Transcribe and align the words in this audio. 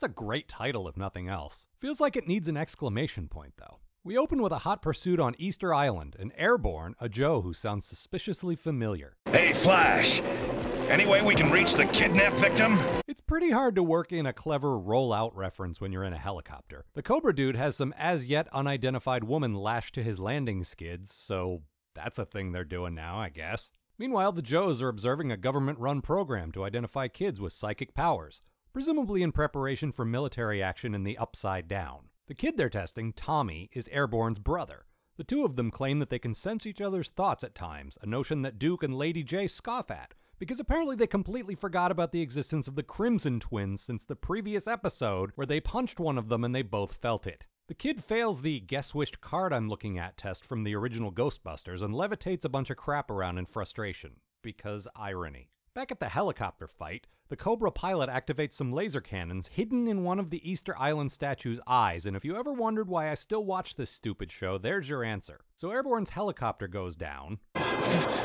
That's 0.00 0.12
a 0.12 0.14
great 0.14 0.48
title, 0.48 0.88
if 0.88 0.96
nothing 0.96 1.28
else. 1.28 1.66
Feels 1.78 2.00
like 2.00 2.16
it 2.16 2.26
needs 2.26 2.48
an 2.48 2.56
exclamation 2.56 3.28
point, 3.28 3.52
though. 3.58 3.80
We 4.02 4.16
open 4.16 4.40
with 4.40 4.50
a 4.50 4.60
hot 4.60 4.80
pursuit 4.80 5.20
on 5.20 5.34
Easter 5.36 5.74
Island, 5.74 6.16
and 6.18 6.32
airborne, 6.38 6.94
a 6.98 7.06
Joe 7.06 7.42
who 7.42 7.52
sounds 7.52 7.84
suspiciously 7.84 8.56
familiar. 8.56 9.18
Hey, 9.26 9.52
Flash. 9.52 10.22
Any 10.88 11.04
way 11.04 11.20
we 11.20 11.34
can 11.34 11.50
reach 11.50 11.74
the 11.74 11.84
kidnap 11.84 12.32
victim? 12.38 12.78
It's 13.06 13.20
pretty 13.20 13.50
hard 13.50 13.74
to 13.74 13.82
work 13.82 14.10
in 14.10 14.24
a 14.24 14.32
clever 14.32 14.68
rollout 14.68 15.32
reference 15.34 15.82
when 15.82 15.92
you're 15.92 16.04
in 16.04 16.14
a 16.14 16.18
helicopter. 16.18 16.86
The 16.94 17.02
Cobra 17.02 17.34
dude 17.34 17.56
has 17.56 17.76
some 17.76 17.92
as 17.98 18.26
yet 18.26 18.48
unidentified 18.54 19.24
woman 19.24 19.52
lashed 19.52 19.94
to 19.96 20.02
his 20.02 20.18
landing 20.18 20.64
skids, 20.64 21.14
so 21.14 21.60
that's 21.94 22.18
a 22.18 22.24
thing 22.24 22.52
they're 22.52 22.64
doing 22.64 22.94
now, 22.94 23.18
I 23.18 23.28
guess. 23.28 23.70
Meanwhile, 23.98 24.32
the 24.32 24.40
Joes 24.40 24.80
are 24.80 24.88
observing 24.88 25.30
a 25.30 25.36
government 25.36 25.78
run 25.78 26.00
program 26.00 26.52
to 26.52 26.64
identify 26.64 27.08
kids 27.08 27.38
with 27.38 27.52
psychic 27.52 27.92
powers, 27.92 28.40
presumably 28.72 29.22
in 29.22 29.32
preparation 29.32 29.92
for 29.92 30.04
military 30.04 30.62
action 30.62 30.94
in 30.94 31.04
the 31.04 31.18
Upside 31.18 31.68
Down. 31.68 32.08
The 32.28 32.34
kid 32.34 32.56
they're 32.56 32.68
testing, 32.68 33.12
Tommy, 33.12 33.68
is 33.72 33.88
Airborne's 33.88 34.38
brother. 34.38 34.86
The 35.16 35.24
two 35.24 35.44
of 35.44 35.56
them 35.56 35.70
claim 35.70 35.98
that 35.98 36.10
they 36.10 36.18
can 36.18 36.32
sense 36.32 36.64
each 36.64 36.80
other's 36.80 37.10
thoughts 37.10 37.44
at 37.44 37.54
times, 37.54 37.98
a 38.00 38.06
notion 38.06 38.42
that 38.42 38.58
Duke 38.58 38.82
and 38.82 38.96
Lady 38.96 39.22
Jaye 39.24 39.50
scoff 39.50 39.90
at, 39.90 40.14
because 40.38 40.58
apparently 40.58 40.96
they 40.96 41.06
completely 41.06 41.54
forgot 41.54 41.90
about 41.90 42.12
the 42.12 42.22
existence 42.22 42.66
of 42.66 42.74
the 42.74 42.82
Crimson 42.82 43.40
Twins 43.40 43.82
since 43.82 44.04
the 44.04 44.16
previous 44.16 44.66
episode 44.66 45.32
where 45.34 45.46
they 45.46 45.60
punched 45.60 46.00
one 46.00 46.16
of 46.16 46.28
them 46.28 46.44
and 46.44 46.54
they 46.54 46.62
both 46.62 46.94
felt 46.94 47.26
it. 47.26 47.44
The 47.68 47.74
kid 47.74 48.02
fails 48.02 48.40
the 48.40 48.58
guess 48.60 48.94
which 48.94 49.20
card 49.20 49.52
I'm 49.52 49.68
looking 49.68 49.98
at 49.98 50.16
test 50.16 50.44
from 50.44 50.64
the 50.64 50.74
original 50.74 51.12
Ghostbusters 51.12 51.82
and 51.82 51.94
levitates 51.94 52.44
a 52.44 52.48
bunch 52.48 52.70
of 52.70 52.76
crap 52.76 53.10
around 53.10 53.38
in 53.38 53.46
frustration. 53.46 54.12
Because 54.42 54.88
irony. 54.96 55.50
Back 55.74 55.92
at 55.92 56.00
the 56.00 56.08
helicopter 56.08 56.66
fight, 56.66 57.06
the 57.30 57.36
Cobra 57.36 57.70
pilot 57.70 58.10
activates 58.10 58.54
some 58.54 58.72
laser 58.72 59.00
cannons 59.00 59.46
hidden 59.46 59.86
in 59.86 60.02
one 60.02 60.18
of 60.18 60.30
the 60.30 60.50
Easter 60.50 60.76
Island 60.76 61.12
statue's 61.12 61.60
eyes, 61.64 62.04
and 62.04 62.16
if 62.16 62.24
you 62.24 62.36
ever 62.36 62.52
wondered 62.52 62.88
why 62.88 63.08
I 63.08 63.14
still 63.14 63.44
watch 63.44 63.76
this 63.76 63.88
stupid 63.88 64.32
show, 64.32 64.58
there's 64.58 64.88
your 64.88 65.04
answer. 65.04 65.40
So 65.54 65.70
Airborne's 65.70 66.10
helicopter 66.10 66.66
goes 66.66 66.96
down. 66.96 67.38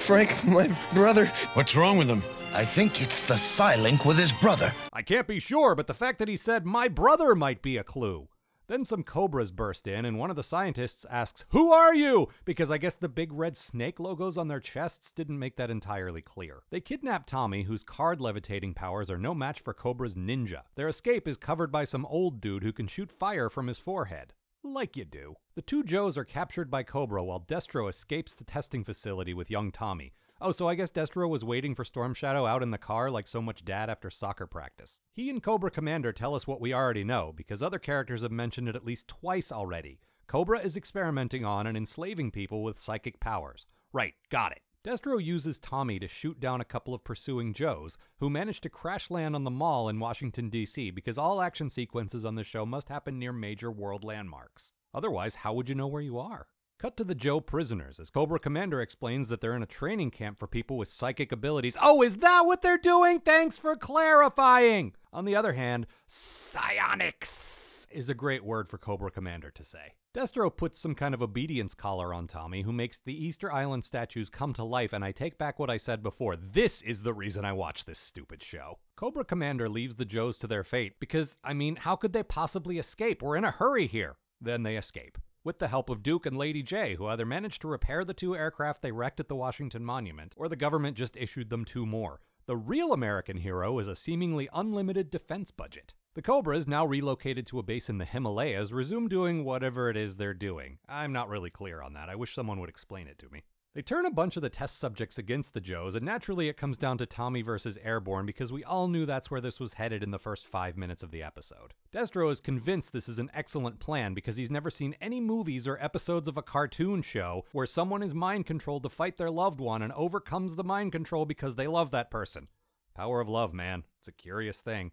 Frank, 0.00 0.44
my 0.44 0.76
brother. 0.92 1.32
What's 1.54 1.76
wrong 1.76 1.96
with 1.96 2.08
him? 2.08 2.24
I 2.52 2.64
think 2.64 3.00
it's 3.00 3.22
the 3.22 3.34
Psylink 3.34 4.04
with 4.04 4.18
his 4.18 4.32
brother. 4.32 4.74
I 4.92 5.02
can't 5.02 5.28
be 5.28 5.38
sure, 5.38 5.76
but 5.76 5.86
the 5.86 5.94
fact 5.94 6.18
that 6.18 6.28
he 6.28 6.36
said 6.36 6.66
my 6.66 6.88
brother 6.88 7.36
might 7.36 7.62
be 7.62 7.76
a 7.76 7.84
clue. 7.84 8.26
Then 8.68 8.84
some 8.84 9.02
cobras 9.02 9.50
burst 9.50 9.86
in, 9.86 10.04
and 10.04 10.18
one 10.18 10.28
of 10.28 10.36
the 10.36 10.42
scientists 10.42 11.06
asks, 11.08 11.46
Who 11.48 11.72
are 11.72 11.94
you? 11.94 12.28
Because 12.44 12.70
I 12.70 12.76
guess 12.76 12.94
the 12.94 13.08
big 13.08 13.32
red 13.32 13.56
snake 13.56 13.98
logos 13.98 14.36
on 14.36 14.48
their 14.48 14.60
chests 14.60 15.10
didn't 15.10 15.38
make 15.38 15.56
that 15.56 15.70
entirely 15.70 16.20
clear. 16.20 16.60
They 16.68 16.80
kidnap 16.80 17.24
Tommy, 17.24 17.62
whose 17.62 17.82
card 17.82 18.20
levitating 18.20 18.74
powers 18.74 19.10
are 19.10 19.16
no 19.16 19.34
match 19.34 19.60
for 19.60 19.72
Cobra's 19.72 20.16
ninja. 20.16 20.64
Their 20.74 20.88
escape 20.88 21.26
is 21.26 21.38
covered 21.38 21.72
by 21.72 21.84
some 21.84 22.04
old 22.06 22.42
dude 22.42 22.62
who 22.62 22.74
can 22.74 22.86
shoot 22.86 23.10
fire 23.10 23.48
from 23.48 23.68
his 23.68 23.78
forehead. 23.78 24.34
Like 24.62 24.98
you 24.98 25.06
do. 25.06 25.36
The 25.54 25.62
two 25.62 25.82
Joes 25.82 26.18
are 26.18 26.24
captured 26.24 26.70
by 26.70 26.82
Cobra 26.82 27.24
while 27.24 27.40
Destro 27.40 27.88
escapes 27.88 28.34
the 28.34 28.44
testing 28.44 28.84
facility 28.84 29.32
with 29.32 29.50
young 29.50 29.72
Tommy. 29.72 30.12
Oh, 30.40 30.52
so 30.52 30.68
I 30.68 30.76
guess 30.76 30.90
Destro 30.90 31.28
was 31.28 31.44
waiting 31.44 31.74
for 31.74 31.84
Storm 31.84 32.14
Shadow 32.14 32.46
out 32.46 32.62
in 32.62 32.70
the 32.70 32.78
car 32.78 33.10
like 33.10 33.26
so 33.26 33.42
much 33.42 33.64
dad 33.64 33.90
after 33.90 34.08
soccer 34.08 34.46
practice. 34.46 35.00
He 35.12 35.30
and 35.30 35.42
Cobra 35.42 35.68
Commander 35.68 36.12
tell 36.12 36.36
us 36.36 36.46
what 36.46 36.60
we 36.60 36.72
already 36.72 37.02
know, 37.02 37.32
because 37.34 37.60
other 37.60 37.80
characters 37.80 38.22
have 38.22 38.30
mentioned 38.30 38.68
it 38.68 38.76
at 38.76 38.84
least 38.84 39.08
twice 39.08 39.50
already. 39.50 39.98
Cobra 40.28 40.60
is 40.60 40.76
experimenting 40.76 41.44
on 41.44 41.66
and 41.66 41.76
enslaving 41.76 42.30
people 42.30 42.62
with 42.62 42.78
psychic 42.78 43.18
powers. 43.18 43.66
Right, 43.92 44.14
got 44.30 44.52
it. 44.52 44.60
Destro 44.84 45.20
uses 45.22 45.58
Tommy 45.58 45.98
to 45.98 46.06
shoot 46.06 46.38
down 46.38 46.60
a 46.60 46.64
couple 46.64 46.94
of 46.94 47.02
pursuing 47.02 47.52
Joes, 47.52 47.98
who 48.20 48.30
manage 48.30 48.60
to 48.60 48.70
crash 48.70 49.10
land 49.10 49.34
on 49.34 49.42
the 49.42 49.50
mall 49.50 49.88
in 49.88 49.98
Washington, 49.98 50.50
D.C., 50.50 50.92
because 50.92 51.18
all 51.18 51.42
action 51.42 51.68
sequences 51.68 52.24
on 52.24 52.36
the 52.36 52.44
show 52.44 52.64
must 52.64 52.88
happen 52.88 53.18
near 53.18 53.32
major 53.32 53.72
world 53.72 54.04
landmarks. 54.04 54.72
Otherwise, 54.94 55.34
how 55.34 55.52
would 55.52 55.68
you 55.68 55.74
know 55.74 55.88
where 55.88 56.00
you 56.00 56.16
are? 56.16 56.46
Cut 56.80 56.96
to 56.98 57.02
the 57.02 57.14
Joe 57.16 57.40
prisoners 57.40 57.98
as 57.98 58.08
Cobra 58.08 58.38
Commander 58.38 58.80
explains 58.80 59.26
that 59.28 59.40
they're 59.40 59.56
in 59.56 59.64
a 59.64 59.66
training 59.66 60.12
camp 60.12 60.38
for 60.38 60.46
people 60.46 60.76
with 60.76 60.86
psychic 60.86 61.32
abilities. 61.32 61.76
Oh, 61.82 62.02
is 62.02 62.18
that 62.18 62.46
what 62.46 62.62
they're 62.62 62.78
doing? 62.78 63.18
Thanks 63.18 63.58
for 63.58 63.74
clarifying! 63.74 64.94
On 65.12 65.24
the 65.24 65.34
other 65.34 65.54
hand, 65.54 65.88
psionics 66.06 67.88
is 67.90 68.08
a 68.08 68.14
great 68.14 68.44
word 68.44 68.68
for 68.68 68.78
Cobra 68.78 69.10
Commander 69.10 69.50
to 69.50 69.64
say. 69.64 69.94
Destro 70.14 70.56
puts 70.56 70.78
some 70.78 70.94
kind 70.94 71.14
of 71.14 71.22
obedience 71.22 71.74
collar 71.74 72.14
on 72.14 72.28
Tommy, 72.28 72.62
who 72.62 72.72
makes 72.72 73.00
the 73.00 73.24
Easter 73.26 73.52
Island 73.52 73.82
statues 73.82 74.30
come 74.30 74.52
to 74.52 74.62
life, 74.62 74.92
and 74.92 75.04
I 75.04 75.10
take 75.10 75.36
back 75.36 75.58
what 75.58 75.70
I 75.70 75.78
said 75.78 76.00
before. 76.00 76.36
This 76.36 76.82
is 76.82 77.02
the 77.02 77.12
reason 77.12 77.44
I 77.44 77.54
watch 77.54 77.86
this 77.86 77.98
stupid 77.98 78.40
show. 78.40 78.78
Cobra 78.94 79.24
Commander 79.24 79.68
leaves 79.68 79.96
the 79.96 80.04
Joes 80.04 80.36
to 80.38 80.46
their 80.46 80.62
fate 80.62 81.00
because, 81.00 81.38
I 81.42 81.54
mean, 81.54 81.74
how 81.74 81.96
could 81.96 82.12
they 82.12 82.22
possibly 82.22 82.78
escape? 82.78 83.20
We're 83.20 83.34
in 83.34 83.44
a 83.44 83.50
hurry 83.50 83.88
here. 83.88 84.14
Then 84.40 84.62
they 84.62 84.76
escape 84.76 85.18
with 85.44 85.58
the 85.58 85.68
help 85.68 85.90
of 85.90 86.02
Duke 86.02 86.26
and 86.26 86.36
Lady 86.36 86.62
Jaye, 86.62 86.96
who 86.96 87.06
either 87.06 87.26
managed 87.26 87.62
to 87.62 87.68
repair 87.68 88.04
the 88.04 88.14
two 88.14 88.36
aircraft 88.36 88.82
they 88.82 88.92
wrecked 88.92 89.20
at 89.20 89.28
the 89.28 89.36
Washington 89.36 89.84
Monument, 89.84 90.34
or 90.36 90.48
the 90.48 90.56
government 90.56 90.96
just 90.96 91.16
issued 91.16 91.50
them 91.50 91.64
two 91.64 91.86
more. 91.86 92.20
The 92.46 92.56
real 92.56 92.92
American 92.92 93.36
hero 93.36 93.78
is 93.78 93.86
a 93.86 93.94
seemingly 93.94 94.48
unlimited 94.54 95.10
defense 95.10 95.50
budget. 95.50 95.92
The 96.14 96.22
Cobras, 96.22 96.66
now 96.66 96.86
relocated 96.86 97.46
to 97.48 97.58
a 97.58 97.62
base 97.62 97.90
in 97.90 97.98
the 97.98 98.04
Himalayas, 98.04 98.72
resume 98.72 99.08
doing 99.08 99.44
whatever 99.44 99.90
it 99.90 99.96
is 99.96 100.16
they're 100.16 100.34
doing. 100.34 100.78
I'm 100.88 101.12
not 101.12 101.28
really 101.28 101.50
clear 101.50 101.82
on 101.82 101.92
that. 101.92 102.08
I 102.08 102.16
wish 102.16 102.34
someone 102.34 102.58
would 102.60 102.70
explain 102.70 103.06
it 103.06 103.18
to 103.18 103.28
me. 103.28 103.44
They 103.74 103.82
turn 103.82 104.06
a 104.06 104.10
bunch 104.10 104.36
of 104.36 104.42
the 104.42 104.48
test 104.48 104.78
subjects 104.78 105.18
against 105.18 105.52
the 105.52 105.60
Joes, 105.60 105.94
and 105.94 106.04
naturally 106.04 106.48
it 106.48 106.56
comes 106.56 106.78
down 106.78 106.96
to 106.98 107.06
Tommy 107.06 107.42
versus 107.42 107.78
Airborne 107.84 108.24
because 108.24 108.50
we 108.50 108.64
all 108.64 108.88
knew 108.88 109.04
that's 109.04 109.30
where 109.30 109.42
this 109.42 109.60
was 109.60 109.74
headed 109.74 110.02
in 110.02 110.10
the 110.10 110.18
first 110.18 110.46
five 110.46 110.76
minutes 110.76 111.02
of 111.02 111.10
the 111.10 111.22
episode. 111.22 111.74
Destro 111.92 112.32
is 112.32 112.40
convinced 112.40 112.92
this 112.92 113.10
is 113.10 113.18
an 113.18 113.30
excellent 113.34 113.78
plan 113.78 114.14
because 114.14 114.38
he's 114.38 114.50
never 114.50 114.70
seen 114.70 114.96
any 115.02 115.20
movies 115.20 115.68
or 115.68 115.76
episodes 115.82 116.28
of 116.28 116.38
a 116.38 116.42
cartoon 116.42 117.02
show 117.02 117.44
where 117.52 117.66
someone 117.66 118.02
is 118.02 118.14
mind 118.14 118.46
controlled 118.46 118.84
to 118.84 118.88
fight 118.88 119.18
their 119.18 119.30
loved 119.30 119.60
one 119.60 119.82
and 119.82 119.92
overcomes 119.92 120.56
the 120.56 120.64
mind 120.64 120.90
control 120.90 121.26
because 121.26 121.54
they 121.54 121.66
love 121.66 121.90
that 121.90 122.10
person. 122.10 122.48
Power 122.94 123.20
of 123.20 123.28
love, 123.28 123.52
man. 123.52 123.84
It's 123.98 124.08
a 124.08 124.12
curious 124.12 124.58
thing. 124.58 124.92